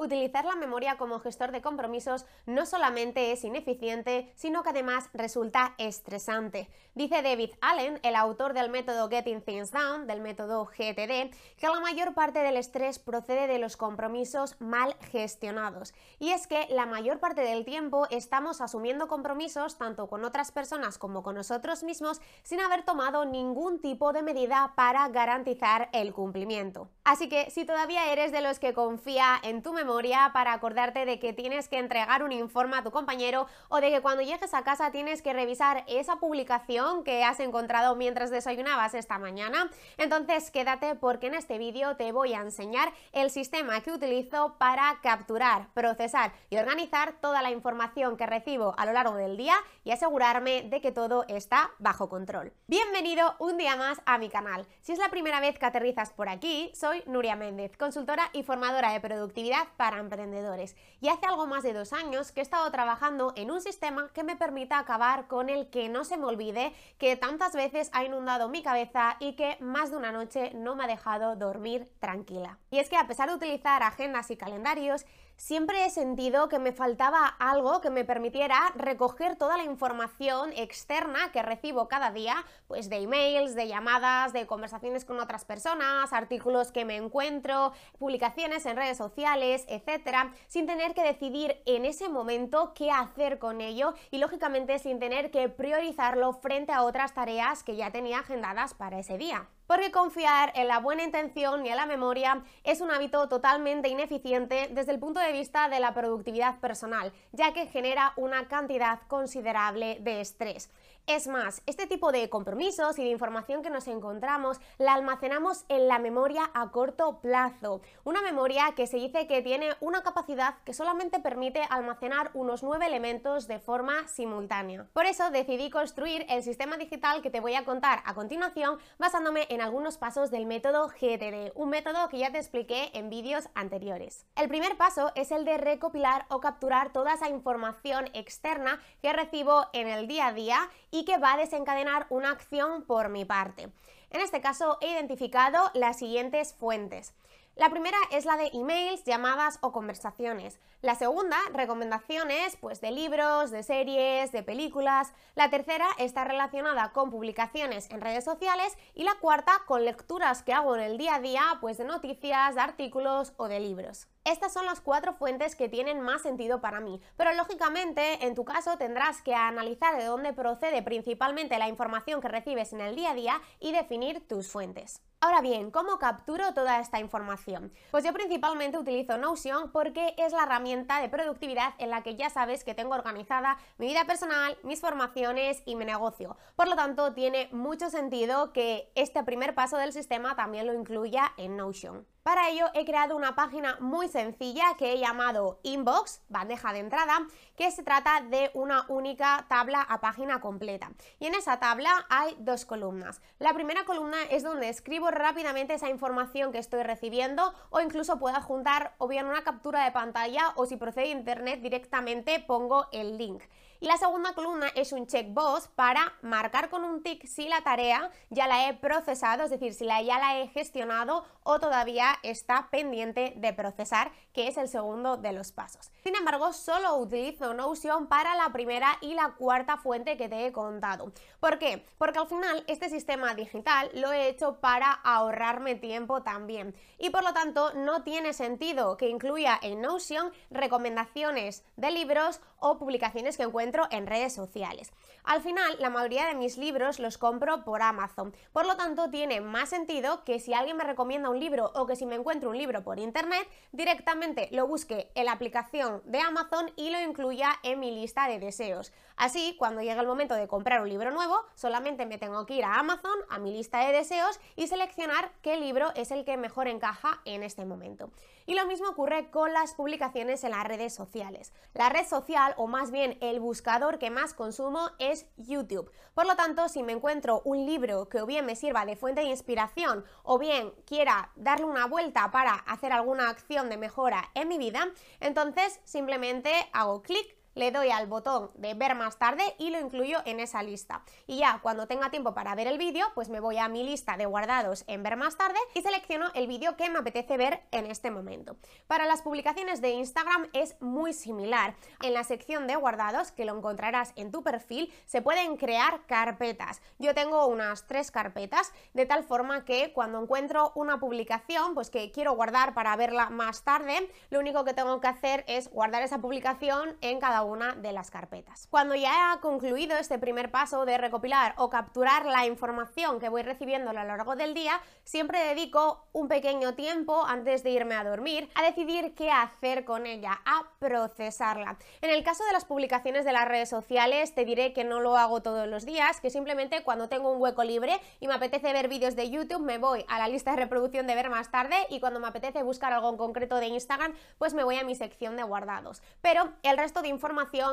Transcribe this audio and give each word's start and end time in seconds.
Utilizar 0.00 0.46
la 0.46 0.56
memoria 0.56 0.96
como 0.96 1.20
gestor 1.20 1.52
de 1.52 1.60
compromisos 1.60 2.24
no 2.46 2.64
solamente 2.64 3.32
es 3.32 3.44
ineficiente, 3.44 4.32
sino 4.34 4.62
que 4.62 4.70
además 4.70 5.10
resulta 5.12 5.74
estresante. 5.76 6.70
Dice 6.94 7.20
David 7.20 7.50
Allen, 7.60 8.00
el 8.02 8.16
autor 8.16 8.54
del 8.54 8.70
método 8.70 9.10
Getting 9.10 9.42
Things 9.42 9.70
Done, 9.70 10.06
del 10.06 10.22
método 10.22 10.64
GTD, 10.64 11.36
que 11.58 11.68
la 11.68 11.80
mayor 11.80 12.14
parte 12.14 12.38
del 12.38 12.56
estrés 12.56 12.98
procede 12.98 13.46
de 13.46 13.58
los 13.58 13.76
compromisos 13.76 14.58
mal 14.58 14.96
gestionados. 15.12 15.92
Y 16.18 16.30
es 16.30 16.46
que 16.46 16.66
la 16.70 16.86
mayor 16.86 17.20
parte 17.20 17.42
del 17.42 17.66
tiempo 17.66 18.06
estamos 18.08 18.62
asumiendo 18.62 19.06
compromisos 19.06 19.76
tanto 19.76 20.08
con 20.08 20.24
otras 20.24 20.50
personas 20.50 20.96
como 20.96 21.22
con 21.22 21.34
nosotros 21.34 21.82
mismos 21.82 22.22
sin 22.42 22.62
haber 22.62 22.86
tomado 22.86 23.26
ningún 23.26 23.82
tipo 23.82 24.14
de 24.14 24.22
medida 24.22 24.72
para 24.76 25.06
garantizar 25.08 25.90
el 25.92 26.14
cumplimiento. 26.14 26.88
Así 27.04 27.28
que 27.28 27.50
si 27.50 27.66
todavía 27.66 28.10
eres 28.10 28.32
de 28.32 28.40
los 28.40 28.58
que 28.58 28.72
confía 28.72 29.38
en 29.42 29.62
tu 29.62 29.74
memoria, 29.74 29.89
para 30.32 30.52
acordarte 30.52 31.04
de 31.04 31.18
que 31.18 31.32
tienes 31.32 31.68
que 31.68 31.76
entregar 31.76 32.22
un 32.22 32.30
informe 32.30 32.76
a 32.76 32.82
tu 32.84 32.92
compañero 32.92 33.48
o 33.68 33.80
de 33.80 33.90
que 33.90 34.00
cuando 34.00 34.22
llegues 34.22 34.54
a 34.54 34.62
casa 34.62 34.92
tienes 34.92 35.20
que 35.20 35.32
revisar 35.32 35.82
esa 35.88 36.16
publicación 36.16 37.02
que 37.02 37.24
has 37.24 37.40
encontrado 37.40 37.96
mientras 37.96 38.30
desayunabas 38.30 38.94
esta 38.94 39.18
mañana. 39.18 39.68
Entonces 39.98 40.52
quédate 40.52 40.94
porque 40.94 41.26
en 41.26 41.34
este 41.34 41.58
vídeo 41.58 41.96
te 41.96 42.12
voy 42.12 42.34
a 42.34 42.40
enseñar 42.40 42.92
el 43.12 43.30
sistema 43.30 43.80
que 43.80 43.90
utilizo 43.90 44.54
para 44.58 45.00
capturar, 45.02 45.68
procesar 45.74 46.32
y 46.50 46.58
organizar 46.58 47.14
toda 47.20 47.42
la 47.42 47.50
información 47.50 48.16
que 48.16 48.26
recibo 48.26 48.74
a 48.78 48.86
lo 48.86 48.92
largo 48.92 49.16
del 49.16 49.36
día 49.36 49.56
y 49.82 49.90
asegurarme 49.90 50.62
de 50.62 50.80
que 50.80 50.92
todo 50.92 51.24
está 51.26 51.72
bajo 51.80 52.08
control. 52.08 52.52
Bienvenido 52.68 53.34
un 53.40 53.58
día 53.58 53.74
más 53.74 54.00
a 54.06 54.18
mi 54.18 54.28
canal. 54.28 54.66
Si 54.82 54.92
es 54.92 54.98
la 55.00 55.08
primera 55.08 55.40
vez 55.40 55.58
que 55.58 55.66
aterrizas 55.66 56.12
por 56.12 56.28
aquí, 56.28 56.70
soy 56.74 57.02
Nuria 57.06 57.34
Méndez, 57.34 57.76
consultora 57.76 58.30
y 58.32 58.44
formadora 58.44 58.92
de 58.92 59.00
productividad 59.00 59.66
para 59.80 59.98
emprendedores. 59.98 60.76
Y 61.00 61.08
hace 61.08 61.24
algo 61.24 61.46
más 61.46 61.62
de 61.62 61.72
dos 61.72 61.94
años 61.94 62.32
que 62.32 62.40
he 62.40 62.42
estado 62.42 62.70
trabajando 62.70 63.32
en 63.34 63.50
un 63.50 63.62
sistema 63.62 64.10
que 64.12 64.24
me 64.24 64.36
permita 64.36 64.78
acabar 64.78 65.26
con 65.26 65.48
el 65.48 65.70
que 65.70 65.88
no 65.88 66.04
se 66.04 66.18
me 66.18 66.26
olvide, 66.26 66.74
que 66.98 67.16
tantas 67.16 67.54
veces 67.54 67.88
ha 67.94 68.04
inundado 68.04 68.50
mi 68.50 68.62
cabeza 68.62 69.16
y 69.20 69.36
que 69.36 69.56
más 69.58 69.90
de 69.90 69.96
una 69.96 70.12
noche 70.12 70.52
no 70.52 70.76
me 70.76 70.84
ha 70.84 70.86
dejado 70.86 71.34
dormir 71.34 71.90
tranquila. 71.98 72.58
Y 72.70 72.78
es 72.78 72.90
que 72.90 72.98
a 72.98 73.06
pesar 73.06 73.30
de 73.30 73.36
utilizar 73.36 73.82
agendas 73.82 74.30
y 74.30 74.36
calendarios, 74.36 75.06
siempre 75.40 75.86
he 75.86 75.90
sentido 75.90 76.50
que 76.50 76.58
me 76.58 76.70
faltaba 76.70 77.26
algo 77.26 77.80
que 77.80 77.88
me 77.88 78.04
permitiera 78.04 78.72
recoger 78.74 79.36
toda 79.36 79.56
la 79.56 79.64
información 79.64 80.52
externa 80.54 81.32
que 81.32 81.42
recibo 81.42 81.88
cada 81.88 82.10
día, 82.10 82.44
pues 82.68 82.90
de 82.90 82.98
emails, 82.98 83.54
de 83.54 83.66
llamadas, 83.66 84.34
de 84.34 84.46
conversaciones 84.46 85.06
con 85.06 85.18
otras 85.18 85.46
personas, 85.46 86.12
artículos 86.12 86.72
que 86.72 86.84
me 86.84 86.96
encuentro, 86.96 87.72
publicaciones 87.98 88.66
en 88.66 88.76
redes 88.76 88.98
sociales, 88.98 89.64
etcétera, 89.66 90.34
sin 90.46 90.66
tener 90.66 90.92
que 90.92 91.02
decidir 91.02 91.62
en 91.64 91.86
ese 91.86 92.10
momento 92.10 92.74
qué 92.74 92.90
hacer 92.90 93.38
con 93.38 93.62
ello 93.62 93.94
y 94.10 94.18
lógicamente 94.18 94.78
sin 94.78 94.98
tener 94.98 95.30
que 95.30 95.48
priorizarlo 95.48 96.34
frente 96.34 96.72
a 96.72 96.82
otras 96.82 97.14
tareas 97.14 97.64
que 97.64 97.76
ya 97.76 97.90
tenía 97.90 98.18
agendadas 98.18 98.74
para 98.74 98.98
ese 98.98 99.16
día 99.16 99.48
porque 99.70 99.92
confiar 99.92 100.50
en 100.56 100.66
la 100.66 100.80
buena 100.80 101.04
intención 101.04 101.64
y 101.64 101.68
en 101.68 101.76
la 101.76 101.86
memoria 101.86 102.42
es 102.64 102.80
un 102.80 102.90
hábito 102.90 103.28
totalmente 103.28 103.88
ineficiente 103.88 104.68
desde 104.72 104.90
el 104.90 104.98
punto 104.98 105.20
de 105.20 105.30
vista 105.30 105.68
de 105.68 105.78
la 105.78 105.94
productividad 105.94 106.58
personal, 106.58 107.12
ya 107.30 107.52
que 107.52 107.66
genera 107.66 108.12
una 108.16 108.48
cantidad 108.48 108.98
considerable 109.06 109.98
de 110.00 110.22
estrés. 110.22 110.70
Es 111.06 111.26
más, 111.26 111.62
este 111.66 111.86
tipo 111.86 112.12
de 112.12 112.28
compromisos 112.30 112.98
y 112.98 113.04
de 113.04 113.10
información 113.10 113.62
que 113.62 113.70
nos 113.70 113.88
encontramos 113.88 114.60
la 114.78 114.94
almacenamos 114.94 115.64
en 115.68 115.88
la 115.88 115.98
memoria 115.98 116.50
a 116.54 116.70
corto 116.70 117.20
plazo, 117.20 117.80
una 118.04 118.22
memoria 118.22 118.72
que 118.76 118.86
se 118.86 118.98
dice 118.98 119.26
que 119.26 119.42
tiene 119.42 119.70
una 119.80 120.02
capacidad 120.02 120.54
que 120.64 120.72
solamente 120.72 121.18
permite 121.18 121.62
almacenar 121.68 122.30
unos 122.34 122.62
nueve 122.62 122.86
elementos 122.86 123.48
de 123.48 123.58
forma 123.58 124.06
simultánea. 124.06 124.86
Por 124.92 125.06
eso 125.06 125.30
decidí 125.30 125.68
construir 125.70 126.26
el 126.28 126.44
sistema 126.44 126.76
digital 126.76 127.22
que 127.22 127.30
te 127.30 127.40
voy 127.40 127.54
a 127.54 127.64
contar 127.64 128.02
a 128.04 128.14
continuación 128.14 128.78
basándome 128.98 129.46
en 129.50 129.62
algunos 129.62 129.98
pasos 129.98 130.30
del 130.30 130.46
método 130.46 130.88
GTD, 130.88 131.52
un 131.56 131.70
método 131.70 132.08
que 132.08 132.18
ya 132.18 132.30
te 132.30 132.38
expliqué 132.38 132.90
en 132.94 133.10
vídeos 133.10 133.48
anteriores. 133.54 134.26
El 134.36 134.48
primer 134.48 134.76
paso 134.76 135.10
es 135.16 135.32
el 135.32 135.44
de 135.44 135.58
recopilar 135.58 136.26
o 136.28 136.40
capturar 136.40 136.92
toda 136.92 137.14
esa 137.14 137.28
información 137.28 138.08
externa 138.14 138.80
que 139.02 139.12
recibo 139.12 139.66
en 139.72 139.88
el 139.88 140.06
día 140.06 140.28
a 140.28 140.32
día 140.32 140.70
y 140.90 141.04
que 141.04 141.18
va 141.18 141.34
a 141.34 141.38
desencadenar 141.38 142.06
una 142.10 142.30
acción 142.30 142.82
por 142.82 143.08
mi 143.08 143.24
parte. 143.24 143.68
En 144.10 144.20
este 144.20 144.40
caso 144.40 144.78
he 144.80 144.90
identificado 144.92 145.70
las 145.74 145.98
siguientes 145.98 146.54
fuentes. 146.54 147.14
La 147.56 147.68
primera 147.68 147.98
es 148.10 148.24
la 148.24 148.36
de 148.36 148.50
emails, 148.54 149.04
llamadas 149.04 149.58
o 149.60 149.70
conversaciones. 149.70 150.58
La 150.82 150.94
segunda, 150.94 151.36
recomendaciones 151.52 152.56
pues 152.56 152.80
de 152.80 152.90
libros, 152.90 153.50
de 153.50 153.62
series, 153.62 154.32
de 154.32 154.42
películas. 154.42 155.12
La 155.34 155.50
tercera 155.50 155.86
está 155.98 156.24
relacionada 156.24 156.92
con 156.92 157.10
publicaciones 157.10 157.90
en 157.90 158.00
redes 158.00 158.24
sociales 158.24 158.78
y 158.94 159.04
la 159.04 159.14
cuarta 159.20 159.52
con 159.66 159.84
lecturas 159.84 160.42
que 160.42 160.54
hago 160.54 160.74
en 160.74 160.82
el 160.82 160.96
día 160.96 161.16
a 161.16 161.20
día 161.20 161.42
pues 161.60 161.76
de 161.76 161.84
noticias, 161.84 162.54
de 162.54 162.60
artículos 162.62 163.34
o 163.36 163.46
de 163.46 163.60
libros. 163.60 164.06
Estas 164.24 164.52
son 164.52 164.66
las 164.66 164.82
cuatro 164.82 165.14
fuentes 165.14 165.56
que 165.56 165.70
tienen 165.70 166.02
más 166.02 166.20
sentido 166.20 166.60
para 166.60 166.80
mí, 166.80 167.00
pero 167.16 167.32
lógicamente 167.32 168.26
en 168.26 168.34
tu 168.34 168.44
caso 168.44 168.76
tendrás 168.76 169.22
que 169.22 169.34
analizar 169.34 169.96
de 169.96 170.04
dónde 170.04 170.34
procede 170.34 170.82
principalmente 170.82 171.58
la 171.58 171.68
información 171.68 172.20
que 172.20 172.28
recibes 172.28 172.74
en 172.74 172.82
el 172.82 172.94
día 172.94 173.12
a 173.12 173.14
día 173.14 173.40
y 173.60 173.72
definir 173.72 174.28
tus 174.28 174.52
fuentes. 174.52 175.00
Ahora 175.22 175.40
bien, 175.40 175.70
¿cómo 175.70 175.98
capturo 175.98 176.52
toda 176.52 176.80
esta 176.80 177.00
información? 177.00 177.72
Pues 177.90 178.04
yo 178.04 178.12
principalmente 178.12 178.78
utilizo 178.78 179.16
Notion 179.16 179.72
porque 179.72 180.14
es 180.18 180.32
la 180.32 180.42
herramienta 180.42 181.00
de 181.00 181.08
productividad 181.08 181.72
en 181.78 181.88
la 181.88 182.02
que 182.02 182.16
ya 182.16 182.28
sabes 182.28 182.62
que 182.62 182.74
tengo 182.74 182.94
organizada 182.94 183.58
mi 183.78 183.86
vida 183.86 184.04
personal, 184.04 184.56
mis 184.62 184.80
formaciones 184.80 185.62
y 185.64 185.76
mi 185.76 185.86
negocio. 185.86 186.36
Por 186.56 186.68
lo 186.68 186.76
tanto, 186.76 187.14
tiene 187.14 187.48
mucho 187.52 187.88
sentido 187.88 188.52
que 188.52 188.92
este 188.94 189.24
primer 189.24 189.54
paso 189.54 189.78
del 189.78 189.92
sistema 189.92 190.36
también 190.36 190.66
lo 190.66 190.74
incluya 190.74 191.32
en 191.38 191.56
Notion. 191.56 192.06
Para 192.22 192.50
ello 192.50 192.66
he 192.74 192.84
creado 192.84 193.16
una 193.16 193.34
página 193.34 193.78
muy 193.80 194.06
sencilla 194.06 194.74
que 194.76 194.92
he 194.92 194.98
llamado 194.98 195.58
Inbox, 195.62 196.20
bandeja 196.28 196.74
de 196.74 196.80
entrada, 196.80 197.26
que 197.56 197.70
se 197.70 197.82
trata 197.82 198.20
de 198.20 198.50
una 198.52 198.84
única 198.88 199.46
tabla 199.48 199.80
a 199.80 200.02
página 200.02 200.38
completa. 200.38 200.92
Y 201.18 201.26
en 201.26 201.34
esa 201.34 201.58
tabla 201.60 202.06
hay 202.10 202.36
dos 202.38 202.66
columnas. 202.66 203.22
La 203.38 203.54
primera 203.54 203.86
columna 203.86 204.18
es 204.30 204.42
donde 204.42 204.68
escribo 204.68 205.10
rápidamente 205.10 205.72
esa 205.72 205.88
información 205.88 206.52
que 206.52 206.58
estoy 206.58 206.82
recibiendo 206.82 207.54
o 207.70 207.80
incluso 207.80 208.18
puedo 208.18 208.36
adjuntar 208.36 208.94
o 208.98 209.08
bien 209.08 209.24
una 209.24 209.42
captura 209.42 209.82
de 209.84 209.92
pantalla 209.92 210.52
o 210.56 210.66
si 210.66 210.76
procede 210.76 211.08
internet 211.08 211.62
directamente 211.62 212.38
pongo 212.46 212.86
el 212.92 213.16
link. 213.16 213.42
Y 213.82 213.86
la 213.86 213.96
segunda 213.96 214.34
columna 214.34 214.66
es 214.74 214.92
un 214.92 215.06
checkbox 215.06 215.68
para 215.68 216.12
marcar 216.20 216.68
con 216.68 216.84
un 216.84 217.02
tick 217.02 217.26
si 217.26 217.48
la 217.48 217.62
tarea 217.62 218.10
ya 218.28 218.46
la 218.46 218.68
he 218.68 218.74
procesado, 218.74 219.44
es 219.44 219.50
decir, 219.50 219.72
si 219.72 219.86
la, 219.86 220.02
ya 220.02 220.18
la 220.18 220.38
he 220.38 220.48
gestionado 220.48 221.24
o 221.44 221.58
todavía 221.60 222.18
está 222.22 222.68
pendiente 222.70 223.32
de 223.36 223.54
procesar, 223.54 224.12
que 224.34 224.48
es 224.48 224.58
el 224.58 224.68
segundo 224.68 225.16
de 225.16 225.32
los 225.32 225.52
pasos. 225.52 225.90
Sin 226.02 226.14
embargo, 226.14 226.52
solo 226.52 226.94
utilizo 226.96 227.54
Notion 227.54 228.06
para 228.06 228.36
la 228.36 228.52
primera 228.52 228.98
y 229.00 229.14
la 229.14 229.30
cuarta 229.38 229.78
fuente 229.78 230.18
que 230.18 230.28
te 230.28 230.44
he 230.44 230.52
contado. 230.52 231.10
¿Por 231.40 231.58
qué? 231.58 231.86
Porque 231.96 232.18
al 232.18 232.28
final 232.28 232.62
este 232.66 232.90
sistema 232.90 233.34
digital 233.34 233.90
lo 233.94 234.12
he 234.12 234.28
hecho 234.28 234.60
para 234.60 234.92
ahorrarme 234.92 235.74
tiempo 235.74 236.22
también 236.22 236.74
y 236.98 237.08
por 237.08 237.24
lo 237.24 237.32
tanto 237.32 237.72
no 237.72 238.02
tiene 238.02 238.34
sentido 238.34 238.98
que 238.98 239.08
incluya 239.08 239.58
en 239.62 239.80
Notion 239.80 240.30
recomendaciones 240.50 241.64
de 241.76 241.90
libros 241.90 242.42
o 242.58 242.78
publicaciones 242.78 243.38
que 243.38 243.44
encuentro 243.44 243.69
en 243.90 244.06
redes 244.06 244.34
sociales. 244.34 244.92
Al 245.24 245.42
final, 245.42 245.76
la 245.78 245.90
mayoría 245.90 246.26
de 246.26 246.34
mis 246.34 246.56
libros 246.56 246.98
los 246.98 247.18
compro 247.18 247.64
por 247.64 247.82
Amazon, 247.82 248.34
por 248.52 248.66
lo 248.66 248.76
tanto 248.76 249.10
tiene 249.10 249.40
más 249.40 249.68
sentido 249.68 250.24
que 250.24 250.40
si 250.40 250.54
alguien 250.54 250.76
me 250.76 250.84
recomienda 250.84 251.30
un 251.30 251.38
libro 251.38 251.70
o 251.74 251.86
que 251.86 251.96
si 251.96 252.06
me 252.06 252.16
encuentro 252.16 252.50
un 252.50 252.58
libro 252.58 252.82
por 252.82 252.98
internet, 252.98 253.46
directamente 253.72 254.48
lo 254.50 254.66
busque 254.66 255.10
en 255.14 255.26
la 255.26 255.32
aplicación 255.32 256.02
de 256.04 256.20
Amazon 256.20 256.72
y 256.76 256.90
lo 256.90 257.00
incluya 257.00 257.52
en 257.62 257.80
mi 257.80 257.90
lista 257.90 258.28
de 258.28 258.38
deseos. 258.38 258.92
Así, 259.16 259.56
cuando 259.58 259.82
llegue 259.82 260.00
el 260.00 260.06
momento 260.06 260.34
de 260.34 260.48
comprar 260.48 260.80
un 260.80 260.88
libro 260.88 261.10
nuevo, 261.10 261.38
solamente 261.54 262.06
me 262.06 262.18
tengo 262.18 262.46
que 262.46 262.54
ir 262.54 262.64
a 262.64 262.78
Amazon, 262.78 263.18
a 263.28 263.38
mi 263.38 263.52
lista 263.52 263.84
de 263.86 263.92
deseos 263.92 264.40
y 264.56 264.66
seleccionar 264.66 265.32
qué 265.42 265.58
libro 265.58 265.92
es 265.94 266.10
el 266.10 266.24
que 266.24 266.36
mejor 266.36 266.68
encaja 266.68 267.20
en 267.24 267.42
este 267.42 267.64
momento. 267.64 268.10
Y 268.46 268.54
lo 268.54 268.66
mismo 268.66 268.88
ocurre 268.88 269.30
con 269.30 269.52
las 269.52 269.74
publicaciones 269.74 270.44
en 270.44 270.50
las 270.50 270.64
redes 270.64 270.94
sociales. 270.94 271.52
La 271.74 271.88
red 271.88 272.06
social, 272.06 272.54
o 272.56 272.66
más 272.66 272.90
bien 272.90 273.18
el 273.20 273.40
buscador 273.40 273.98
que 273.98 274.10
más 274.10 274.34
consumo 274.34 274.90
es 274.98 275.26
YouTube. 275.36 275.90
Por 276.14 276.26
lo 276.26 276.36
tanto, 276.36 276.68
si 276.68 276.82
me 276.82 276.92
encuentro 276.92 277.42
un 277.44 277.66
libro 277.66 278.08
que 278.08 278.20
o 278.20 278.26
bien 278.26 278.46
me 278.46 278.56
sirva 278.56 278.84
de 278.84 278.96
fuente 278.96 279.22
de 279.22 279.28
inspiración 279.28 280.04
o 280.22 280.38
bien 280.38 280.72
quiera 280.86 281.32
darle 281.36 281.66
una 281.66 281.86
vuelta 281.86 282.30
para 282.30 282.54
hacer 282.54 282.92
alguna 282.92 283.28
acción 283.28 283.68
de 283.68 283.76
mejora 283.76 284.30
en 284.34 284.48
mi 284.48 284.58
vida, 284.58 284.88
entonces 285.20 285.80
simplemente 285.84 286.52
hago 286.72 287.02
clic 287.02 287.39
le 287.60 287.70
doy 287.70 287.90
al 287.90 288.06
botón 288.06 288.50
de 288.54 288.72
ver 288.72 288.94
más 288.94 289.18
tarde 289.18 289.42
y 289.58 289.68
lo 289.68 289.78
incluyo 289.78 290.22
en 290.24 290.40
esa 290.40 290.62
lista. 290.62 291.02
Y 291.26 291.40
ya 291.40 291.58
cuando 291.62 291.86
tenga 291.86 292.10
tiempo 292.10 292.32
para 292.32 292.54
ver 292.54 292.66
el 292.66 292.78
vídeo, 292.78 293.06
pues 293.14 293.28
me 293.28 293.38
voy 293.38 293.58
a 293.58 293.68
mi 293.68 293.84
lista 293.84 294.16
de 294.16 294.24
guardados 294.24 294.82
en 294.86 295.02
ver 295.02 295.18
más 295.18 295.36
tarde 295.36 295.58
y 295.74 295.82
selecciono 295.82 296.30
el 296.32 296.46
vídeo 296.46 296.78
que 296.78 296.88
me 296.88 297.00
apetece 297.00 297.36
ver 297.36 297.60
en 297.70 297.84
este 297.84 298.10
momento. 298.10 298.56
Para 298.86 299.04
las 299.04 299.20
publicaciones 299.20 299.82
de 299.82 299.90
Instagram 299.90 300.48
es 300.54 300.80
muy 300.80 301.12
similar. 301.12 301.74
En 302.02 302.14
la 302.14 302.24
sección 302.24 302.66
de 302.66 302.76
guardados, 302.76 303.30
que 303.30 303.44
lo 303.44 303.54
encontrarás 303.54 304.14
en 304.16 304.32
tu 304.32 304.42
perfil, 304.42 304.90
se 305.04 305.20
pueden 305.20 305.58
crear 305.58 306.06
carpetas. 306.06 306.80
Yo 306.98 307.14
tengo 307.14 307.44
unas 307.44 307.86
tres 307.86 308.10
carpetas, 308.10 308.72
de 308.94 309.04
tal 309.04 309.22
forma 309.22 309.66
que 309.66 309.92
cuando 309.92 310.18
encuentro 310.22 310.72
una 310.74 310.98
publicación, 310.98 311.74
pues 311.74 311.90
que 311.90 312.10
quiero 312.10 312.32
guardar 312.32 312.72
para 312.72 312.96
verla 312.96 313.28
más 313.28 313.64
tarde, 313.64 314.10
lo 314.30 314.38
único 314.38 314.64
que 314.64 314.72
tengo 314.72 314.98
que 315.02 315.08
hacer 315.08 315.44
es 315.46 315.70
guardar 315.70 316.02
esa 316.02 316.22
publicación 316.22 316.96
en 317.02 317.20
cada 317.20 317.42
una 317.42 317.49
de 317.50 317.92
las 317.92 318.12
carpetas. 318.12 318.68
Cuando 318.70 318.94
ya 318.94 319.34
he 319.34 319.40
concluido 319.40 319.98
este 319.98 320.20
primer 320.20 320.52
paso 320.52 320.84
de 320.84 320.98
recopilar 320.98 321.54
o 321.56 321.68
capturar 321.68 322.24
la 322.24 322.46
información 322.46 323.18
que 323.18 323.28
voy 323.28 323.42
recibiendo 323.42 323.90
a 323.90 323.92
lo 323.92 324.04
largo 324.04 324.36
del 324.36 324.54
día, 324.54 324.80
siempre 325.02 325.40
dedico 325.40 326.06
un 326.12 326.28
pequeño 326.28 326.74
tiempo 326.74 327.24
antes 327.26 327.64
de 327.64 327.70
irme 327.70 327.96
a 327.96 328.04
dormir 328.04 328.48
a 328.54 328.62
decidir 328.62 329.14
qué 329.16 329.32
hacer 329.32 329.84
con 329.84 330.06
ella, 330.06 330.40
a 330.44 330.70
procesarla. 330.78 331.76
En 332.02 332.10
el 332.10 332.22
caso 332.22 332.44
de 332.44 332.52
las 332.52 332.64
publicaciones 332.64 333.24
de 333.24 333.32
las 333.32 333.48
redes 333.48 333.68
sociales, 333.68 334.32
te 334.32 334.44
diré 334.44 334.72
que 334.72 334.84
no 334.84 335.00
lo 335.00 335.16
hago 335.16 335.42
todos 335.42 335.66
los 335.66 335.84
días, 335.84 336.20
que 336.20 336.30
simplemente 336.30 336.84
cuando 336.84 337.08
tengo 337.08 337.32
un 337.32 337.42
hueco 337.42 337.64
libre 337.64 338.00
y 338.20 338.28
me 338.28 338.34
apetece 338.34 338.72
ver 338.72 338.86
vídeos 338.86 339.16
de 339.16 339.28
YouTube, 339.28 339.60
me 339.60 339.78
voy 339.78 340.04
a 340.06 340.18
la 340.20 340.28
lista 340.28 340.52
de 340.52 340.58
reproducción 340.58 341.08
de 341.08 341.16
ver 341.16 341.30
más 341.30 341.50
tarde 341.50 341.74
y 341.88 341.98
cuando 341.98 342.20
me 342.20 342.28
apetece 342.28 342.62
buscar 342.62 342.92
algo 342.92 343.10
en 343.10 343.16
concreto 343.16 343.56
de 343.56 343.66
Instagram, 343.66 344.14
pues 344.38 344.54
me 344.54 344.62
voy 344.62 344.76
a 344.76 344.84
mi 344.84 344.94
sección 344.94 345.36
de 345.36 345.42
guardados. 345.42 346.00
Pero 346.20 346.52
el 346.62 346.76
resto 346.76 347.02
de 347.02 347.08
información 347.08 347.29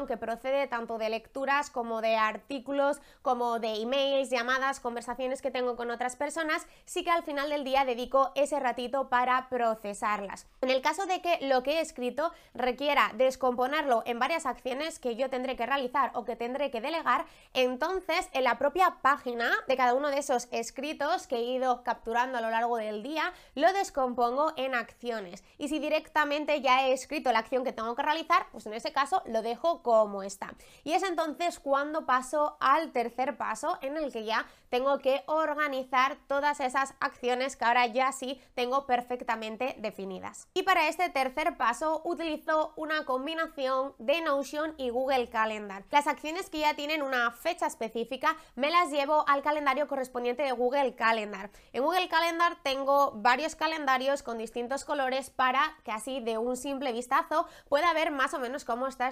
que 0.07 0.17
procede 0.17 0.67
tanto 0.67 0.97
de 0.97 1.09
lecturas 1.09 1.69
como 1.69 2.01
de 2.01 2.15
artículos, 2.15 2.99
como 3.21 3.59
de 3.59 3.81
emails, 3.81 4.29
llamadas, 4.29 4.79
conversaciones 4.79 5.41
que 5.41 5.51
tengo 5.51 5.75
con 5.75 5.91
otras 5.91 6.15
personas, 6.15 6.67
sí 6.85 7.03
que 7.03 7.11
al 7.11 7.23
final 7.23 7.49
del 7.49 7.63
día 7.63 7.85
dedico 7.85 8.31
ese 8.35 8.59
ratito 8.59 9.09
para 9.09 9.49
procesarlas. 9.49 10.47
En 10.61 10.69
el 10.69 10.81
caso 10.81 11.05
de 11.05 11.21
que 11.21 11.39
lo 11.41 11.63
que 11.63 11.77
he 11.77 11.81
escrito 11.81 12.31
requiera 12.53 13.11
descomponerlo 13.15 14.03
en 14.05 14.19
varias 14.19 14.45
acciones 14.45 14.99
que 14.99 15.15
yo 15.15 15.29
tendré 15.29 15.55
que 15.55 15.65
realizar 15.65 16.11
o 16.13 16.23
que 16.23 16.35
tendré 16.35 16.71
que 16.71 16.81
delegar, 16.81 17.25
entonces 17.53 18.29
en 18.33 18.43
la 18.43 18.57
propia 18.57 18.97
página 19.01 19.51
de 19.67 19.77
cada 19.77 19.93
uno 19.93 20.09
de 20.09 20.19
esos 20.19 20.47
escritos 20.51 21.27
que 21.27 21.37
he 21.37 21.43
ido 21.43 21.83
capturando 21.83 22.37
a 22.37 22.41
lo 22.41 22.49
largo 22.49 22.77
del 22.77 23.03
día, 23.03 23.33
lo 23.55 23.71
descompongo 23.73 24.53
en 24.55 24.75
acciones. 24.75 25.43
Y 25.57 25.67
si 25.67 25.79
directamente 25.79 26.61
ya 26.61 26.87
he 26.87 26.93
escrito 26.93 27.31
la 27.31 27.39
acción 27.39 27.63
que 27.63 27.73
tengo 27.73 27.95
que 27.95 28.03
realizar, 28.03 28.47
pues 28.51 28.65
en 28.65 28.73
ese 28.73 28.91
caso 28.91 29.21
lo 29.25 29.41
dejo 29.47 29.81
como 29.81 30.23
está. 30.23 30.53
Y 30.83 30.93
es 30.93 31.03
entonces 31.03 31.59
cuando 31.59 32.05
paso 32.05 32.57
al 32.59 32.91
tercer 32.91 33.37
paso 33.37 33.77
en 33.81 33.97
el 33.97 34.11
que 34.11 34.25
ya 34.25 34.45
tengo 34.69 34.99
que 34.99 35.23
organizar 35.27 36.17
todas 36.27 36.59
esas 36.59 36.93
acciones 36.99 37.55
que 37.55 37.65
ahora 37.65 37.85
ya 37.87 38.11
sí 38.11 38.41
tengo 38.53 38.85
perfectamente 38.85 39.75
definidas. 39.79 40.47
Y 40.53 40.63
para 40.63 40.87
este 40.87 41.09
tercer 41.09 41.57
paso 41.57 42.01
utilizo 42.03 42.73
una 42.75 43.05
combinación 43.05 43.93
de 43.97 44.21
Notion 44.21 44.73
y 44.77 44.89
Google 44.89 45.29
Calendar. 45.29 45.83
Las 45.91 46.07
acciones 46.07 46.49
que 46.49 46.59
ya 46.59 46.75
tienen 46.75 47.01
una 47.01 47.31
fecha 47.31 47.65
específica 47.65 48.35
me 48.55 48.69
las 48.69 48.91
llevo 48.91 49.27
al 49.27 49.41
calendario 49.41 49.87
correspondiente 49.87 50.43
de 50.43 50.51
Google 50.51 50.95
Calendar. 50.95 51.49
En 51.71 51.83
Google 51.83 52.09
Calendar 52.09 52.57
tengo 52.63 53.13
varios 53.15 53.55
calendarios 53.55 54.23
con 54.23 54.37
distintos 54.37 54.83
colores 54.83 55.29
para 55.29 55.77
que 55.83 55.91
así 55.91 56.19
de 56.19 56.37
un 56.37 56.57
simple 56.57 56.91
vistazo 56.91 57.47
pueda 57.69 57.93
ver 57.93 58.11
más 58.11 58.33
o 58.33 58.39
menos 58.39 58.65
cómo 58.65 58.87
está 58.87 59.07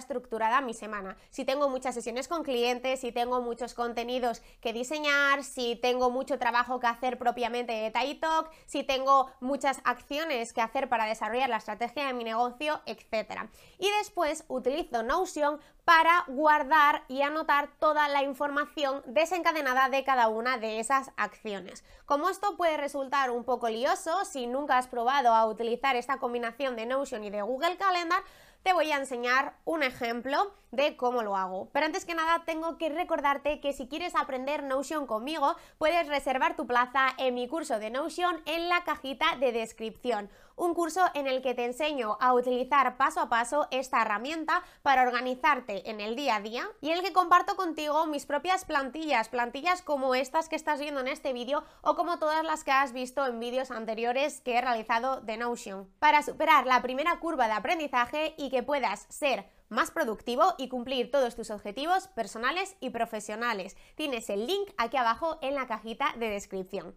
mi 0.62 0.74
semana. 0.74 1.16
Si 1.30 1.44
tengo 1.44 1.68
muchas 1.68 1.94
sesiones 1.94 2.28
con 2.28 2.42
clientes, 2.42 3.00
si 3.00 3.12
tengo 3.12 3.40
muchos 3.40 3.74
contenidos 3.74 4.42
que 4.60 4.72
diseñar, 4.72 5.44
si 5.44 5.76
tengo 5.76 6.10
mucho 6.10 6.38
trabajo 6.38 6.80
que 6.80 6.86
hacer 6.86 7.18
propiamente 7.18 7.72
de 7.72 7.90
Talk, 7.90 8.50
si 8.66 8.82
tengo 8.82 9.30
muchas 9.40 9.80
acciones 9.84 10.52
que 10.52 10.60
hacer 10.60 10.88
para 10.88 11.06
desarrollar 11.06 11.48
la 11.48 11.58
estrategia 11.58 12.06
de 12.06 12.12
mi 12.12 12.24
negocio, 12.24 12.80
etc. 12.86 13.48
Y 13.78 13.88
después 13.98 14.44
utilizo 14.48 15.02
Notion 15.02 15.60
para 15.84 16.24
guardar 16.26 17.04
y 17.06 17.22
anotar 17.22 17.68
toda 17.78 18.08
la 18.08 18.24
información 18.24 19.02
desencadenada 19.06 19.88
de 19.88 20.02
cada 20.02 20.26
una 20.26 20.58
de 20.58 20.80
esas 20.80 21.12
acciones. 21.16 21.84
Como 22.06 22.28
esto 22.28 22.56
puede 22.56 22.76
resultar 22.76 23.30
un 23.30 23.44
poco 23.44 23.68
lioso, 23.68 24.24
si 24.24 24.48
nunca 24.48 24.78
has 24.78 24.88
probado 24.88 25.32
a 25.32 25.46
utilizar 25.46 25.94
esta 25.94 26.18
combinación 26.18 26.74
de 26.74 26.86
Notion 26.86 27.22
y 27.22 27.30
de 27.30 27.42
Google 27.42 27.76
Calendar, 27.76 28.20
te 28.66 28.72
voy 28.72 28.90
a 28.90 28.96
enseñar 28.96 29.54
un 29.64 29.84
ejemplo 29.84 30.52
de 30.72 30.96
cómo 30.96 31.22
lo 31.22 31.36
hago. 31.36 31.70
Pero 31.72 31.86
antes 31.86 32.04
que 32.04 32.16
nada 32.16 32.42
tengo 32.44 32.78
que 32.78 32.88
recordarte 32.88 33.60
que 33.60 33.72
si 33.72 33.86
quieres 33.86 34.16
aprender 34.16 34.64
Notion 34.64 35.06
conmigo, 35.06 35.54
puedes 35.78 36.08
reservar 36.08 36.56
tu 36.56 36.66
plaza 36.66 37.10
en 37.16 37.34
mi 37.34 37.46
curso 37.46 37.78
de 37.78 37.90
Notion 37.90 38.42
en 38.44 38.68
la 38.68 38.82
cajita 38.82 39.36
de 39.38 39.52
descripción 39.52 40.28
un 40.56 40.74
curso 40.74 41.02
en 41.14 41.26
el 41.26 41.42
que 41.42 41.54
te 41.54 41.64
enseño 41.64 42.16
a 42.20 42.32
utilizar 42.32 42.96
paso 42.96 43.20
a 43.20 43.28
paso 43.28 43.68
esta 43.70 44.02
herramienta 44.02 44.62
para 44.82 45.02
organizarte 45.02 45.88
en 45.88 46.00
el 46.00 46.16
día 46.16 46.36
a 46.36 46.40
día 46.40 46.68
y 46.80 46.90
en 46.90 46.98
el 46.98 47.04
que 47.04 47.12
comparto 47.12 47.56
contigo 47.56 48.06
mis 48.06 48.26
propias 48.26 48.64
plantillas, 48.64 49.28
plantillas 49.28 49.82
como 49.82 50.14
estas 50.14 50.48
que 50.48 50.56
estás 50.56 50.80
viendo 50.80 51.00
en 51.00 51.08
este 51.08 51.32
vídeo 51.32 51.62
o 51.82 51.94
como 51.94 52.18
todas 52.18 52.44
las 52.44 52.64
que 52.64 52.72
has 52.72 52.92
visto 52.92 53.26
en 53.26 53.38
vídeos 53.38 53.70
anteriores 53.70 54.40
que 54.40 54.56
he 54.56 54.60
realizado 54.60 55.20
de 55.20 55.36
Notion, 55.36 55.88
para 55.98 56.22
superar 56.22 56.66
la 56.66 56.82
primera 56.82 57.20
curva 57.20 57.46
de 57.46 57.54
aprendizaje 57.54 58.34
y 58.38 58.50
que 58.50 58.62
puedas 58.62 59.06
ser 59.10 59.50
más 59.68 59.90
productivo 59.90 60.54
y 60.58 60.68
cumplir 60.68 61.10
todos 61.10 61.34
tus 61.34 61.50
objetivos 61.50 62.08
personales 62.08 62.76
y 62.80 62.90
profesionales. 62.90 63.76
Tienes 63.96 64.30
el 64.30 64.46
link 64.46 64.70
aquí 64.78 64.96
abajo 64.96 65.38
en 65.42 65.54
la 65.54 65.66
cajita 65.66 66.14
de 66.18 66.30
descripción. 66.30 66.94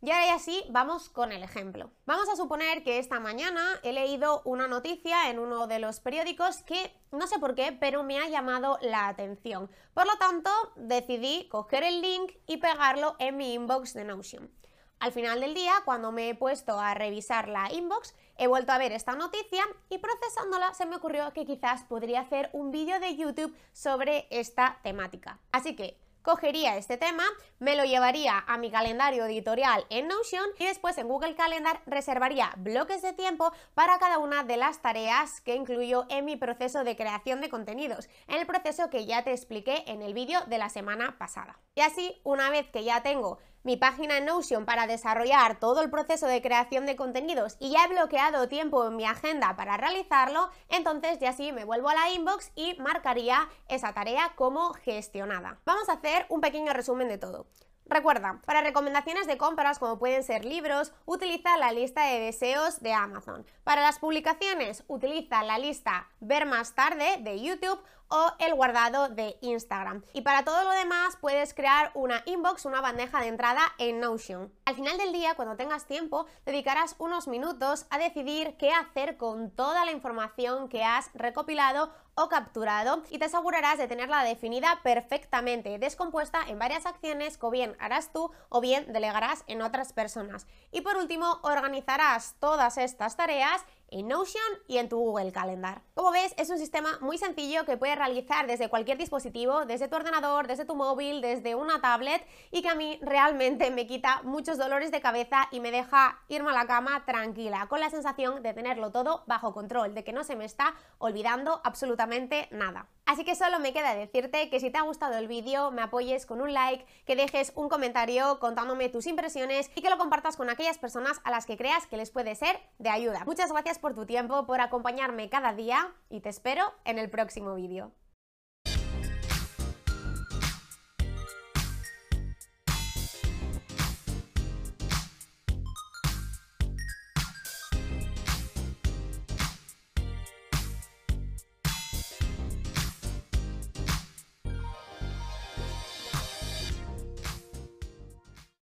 Y 0.00 0.12
ahora 0.12 0.34
así 0.34 0.64
vamos 0.70 1.08
con 1.08 1.32
el 1.32 1.42
ejemplo. 1.42 1.90
Vamos 2.06 2.28
a 2.28 2.36
suponer 2.36 2.84
que 2.84 2.98
esta 2.98 3.18
mañana 3.18 3.80
he 3.82 3.92
leído 3.92 4.42
una 4.44 4.68
noticia 4.68 5.28
en 5.28 5.40
uno 5.40 5.66
de 5.66 5.80
los 5.80 5.98
periódicos 5.98 6.62
que 6.62 6.94
no 7.10 7.26
sé 7.26 7.40
por 7.40 7.56
qué, 7.56 7.72
pero 7.72 8.04
me 8.04 8.18
ha 8.20 8.28
llamado 8.28 8.78
la 8.80 9.08
atención. 9.08 9.68
Por 9.94 10.06
lo 10.06 10.16
tanto, 10.18 10.50
decidí 10.76 11.48
coger 11.48 11.82
el 11.82 12.00
link 12.00 12.32
y 12.46 12.58
pegarlo 12.58 13.16
en 13.18 13.36
mi 13.36 13.54
inbox 13.54 13.92
de 13.94 14.04
Notion. 14.04 14.52
Al 15.00 15.12
final 15.12 15.40
del 15.40 15.54
día, 15.54 15.74
cuando 15.84 16.12
me 16.12 16.28
he 16.28 16.34
puesto 16.34 16.78
a 16.78 16.94
revisar 16.94 17.48
la 17.48 17.72
inbox, 17.72 18.14
he 18.36 18.46
vuelto 18.46 18.72
a 18.72 18.78
ver 18.78 18.92
esta 18.92 19.14
noticia 19.14 19.64
y 19.88 19.98
procesándola 19.98 20.74
se 20.74 20.86
me 20.86 20.96
ocurrió 20.96 21.32
que 21.32 21.44
quizás 21.44 21.82
podría 21.84 22.20
hacer 22.20 22.50
un 22.52 22.70
vídeo 22.70 23.00
de 23.00 23.16
YouTube 23.16 23.56
sobre 23.72 24.28
esta 24.30 24.78
temática. 24.82 25.40
Así 25.50 25.74
que 25.74 25.98
cogería 26.22 26.76
este 26.76 26.96
tema, 26.96 27.24
me 27.58 27.76
lo 27.76 27.84
llevaría 27.84 28.44
a 28.46 28.58
mi 28.58 28.70
calendario 28.70 29.24
editorial 29.26 29.84
en 29.90 30.08
Notion 30.08 30.46
y 30.58 30.66
después 30.66 30.98
en 30.98 31.08
Google 31.08 31.34
Calendar 31.34 31.80
reservaría 31.86 32.52
bloques 32.56 33.02
de 33.02 33.12
tiempo 33.12 33.52
para 33.74 33.98
cada 33.98 34.18
una 34.18 34.44
de 34.44 34.56
las 34.56 34.82
tareas 34.82 35.40
que 35.40 35.54
incluyo 35.54 36.06
en 36.08 36.24
mi 36.24 36.36
proceso 36.36 36.84
de 36.84 36.96
creación 36.96 37.40
de 37.40 37.48
contenidos, 37.48 38.08
en 38.26 38.38
el 38.38 38.46
proceso 38.46 38.90
que 38.90 39.06
ya 39.06 39.24
te 39.24 39.32
expliqué 39.32 39.84
en 39.86 40.02
el 40.02 40.14
vídeo 40.14 40.40
de 40.46 40.58
la 40.58 40.68
semana 40.68 41.16
pasada. 41.18 41.58
Y 41.74 41.80
así, 41.80 42.20
una 42.24 42.50
vez 42.50 42.68
que 42.68 42.84
ya 42.84 43.02
tengo 43.02 43.38
mi 43.68 43.76
página 43.76 44.16
en 44.16 44.24
Notion 44.24 44.64
para 44.64 44.86
desarrollar 44.86 45.60
todo 45.60 45.82
el 45.82 45.90
proceso 45.90 46.26
de 46.26 46.40
creación 46.40 46.86
de 46.86 46.96
contenidos 46.96 47.58
y 47.60 47.68
ya 47.68 47.84
he 47.84 47.88
bloqueado 47.88 48.48
tiempo 48.48 48.86
en 48.86 48.96
mi 48.96 49.04
agenda 49.04 49.56
para 49.56 49.76
realizarlo, 49.76 50.48
entonces 50.70 51.18
ya 51.18 51.34
sí 51.34 51.52
me 51.52 51.66
vuelvo 51.66 51.90
a 51.90 51.94
la 51.94 52.10
inbox 52.10 52.50
y 52.54 52.78
marcaría 52.80 53.46
esa 53.68 53.92
tarea 53.92 54.32
como 54.36 54.72
gestionada. 54.72 55.58
Vamos 55.66 55.90
a 55.90 55.92
hacer 55.92 56.24
un 56.30 56.40
pequeño 56.40 56.72
resumen 56.72 57.08
de 57.08 57.18
todo. 57.18 57.46
Recuerda, 57.84 58.40
para 58.46 58.62
recomendaciones 58.62 59.26
de 59.26 59.36
compras 59.36 59.78
como 59.78 59.98
pueden 59.98 60.22
ser 60.22 60.46
libros, 60.46 60.92
utiliza 61.06 61.58
la 61.58 61.72
lista 61.72 62.04
de 62.04 62.20
deseos 62.20 62.80
de 62.80 62.94
Amazon. 62.94 63.46
Para 63.64 63.82
las 63.82 63.98
publicaciones, 63.98 64.84
utiliza 64.88 65.42
la 65.42 65.58
lista 65.58 66.08
ver 66.20 66.44
más 66.44 66.74
tarde 66.74 67.18
de 67.20 67.40
YouTube 67.40 67.80
o 68.08 68.32
el 68.38 68.54
guardado 68.54 69.08
de 69.08 69.36
Instagram. 69.40 70.02
Y 70.12 70.22
para 70.22 70.44
todo 70.44 70.64
lo 70.64 70.70
demás 70.70 71.16
puedes 71.20 71.54
crear 71.54 71.90
una 71.94 72.22
inbox, 72.26 72.64
una 72.64 72.80
bandeja 72.80 73.20
de 73.20 73.28
entrada 73.28 73.62
en 73.78 74.00
Notion. 74.00 74.52
Al 74.64 74.74
final 74.74 74.96
del 74.98 75.12
día, 75.12 75.34
cuando 75.34 75.56
tengas 75.56 75.86
tiempo, 75.86 76.26
dedicarás 76.44 76.96
unos 76.98 77.28
minutos 77.28 77.86
a 77.90 77.98
decidir 77.98 78.56
qué 78.58 78.72
hacer 78.72 79.16
con 79.16 79.50
toda 79.50 79.84
la 79.84 79.92
información 79.92 80.68
que 80.68 80.84
has 80.84 81.10
recopilado 81.14 81.92
o 82.14 82.28
capturado 82.28 83.02
y 83.10 83.18
te 83.18 83.26
asegurarás 83.26 83.78
de 83.78 83.86
tenerla 83.86 84.24
definida 84.24 84.80
perfectamente, 84.82 85.78
descompuesta 85.78 86.40
en 86.48 86.58
varias 86.58 86.84
acciones 86.84 87.38
que 87.38 87.46
o 87.46 87.50
bien 87.50 87.76
harás 87.78 88.12
tú 88.12 88.32
o 88.48 88.60
bien 88.60 88.92
delegarás 88.92 89.44
en 89.46 89.62
otras 89.62 89.92
personas. 89.92 90.46
Y 90.72 90.80
por 90.80 90.96
último, 90.96 91.38
organizarás 91.42 92.34
todas 92.40 92.76
estas 92.76 93.16
tareas 93.16 93.64
en 93.90 94.08
Notion 94.08 94.42
y 94.66 94.78
en 94.78 94.88
tu 94.88 94.98
Google 94.98 95.32
Calendar. 95.32 95.82
Como 95.94 96.12
ves, 96.12 96.34
es 96.36 96.50
un 96.50 96.58
sistema 96.58 96.98
muy 97.00 97.18
sencillo 97.18 97.64
que 97.64 97.76
puedes 97.76 97.96
realizar 97.96 98.46
desde 98.46 98.68
cualquier 98.68 98.98
dispositivo, 98.98 99.64
desde 99.64 99.88
tu 99.88 99.96
ordenador, 99.96 100.46
desde 100.46 100.64
tu 100.64 100.74
móvil, 100.74 101.20
desde 101.20 101.54
una 101.54 101.80
tablet 101.80 102.26
y 102.50 102.62
que 102.62 102.68
a 102.68 102.74
mí 102.74 102.98
realmente 103.02 103.70
me 103.70 103.86
quita 103.86 104.22
muchos 104.24 104.58
dolores 104.58 104.90
de 104.90 105.00
cabeza 105.00 105.48
y 105.50 105.60
me 105.60 105.70
deja 105.70 106.20
irme 106.28 106.50
a 106.50 106.54
la 106.54 106.66
cama 106.66 107.04
tranquila, 107.04 107.66
con 107.68 107.80
la 107.80 107.90
sensación 107.90 108.42
de 108.42 108.54
tenerlo 108.54 108.90
todo 108.90 109.24
bajo 109.26 109.52
control, 109.52 109.94
de 109.94 110.04
que 110.04 110.12
no 110.12 110.24
se 110.24 110.36
me 110.36 110.44
está 110.44 110.74
olvidando 110.98 111.60
absolutamente 111.64 112.48
nada. 112.50 112.88
Así 113.08 113.24
que 113.24 113.34
solo 113.34 113.58
me 113.58 113.72
queda 113.72 113.94
decirte 113.94 114.50
que 114.50 114.60
si 114.60 114.68
te 114.68 114.76
ha 114.76 114.82
gustado 114.82 115.16
el 115.16 115.28
vídeo 115.28 115.70
me 115.70 115.80
apoyes 115.80 116.26
con 116.26 116.42
un 116.42 116.52
like, 116.52 116.84
que 117.06 117.16
dejes 117.16 117.54
un 117.54 117.70
comentario 117.70 118.38
contándome 118.38 118.90
tus 118.90 119.06
impresiones 119.06 119.70
y 119.74 119.80
que 119.80 119.88
lo 119.88 119.96
compartas 119.96 120.36
con 120.36 120.50
aquellas 120.50 120.76
personas 120.76 121.18
a 121.24 121.30
las 121.30 121.46
que 121.46 121.56
creas 121.56 121.86
que 121.86 121.96
les 121.96 122.10
puede 122.10 122.34
ser 122.34 122.60
de 122.78 122.90
ayuda. 122.90 123.24
Muchas 123.24 123.50
gracias 123.50 123.78
por 123.78 123.94
tu 123.94 124.04
tiempo, 124.04 124.44
por 124.44 124.60
acompañarme 124.60 125.30
cada 125.30 125.54
día 125.54 125.90
y 126.10 126.20
te 126.20 126.28
espero 126.28 126.70
en 126.84 126.98
el 126.98 127.08
próximo 127.08 127.54
vídeo. 127.54 127.92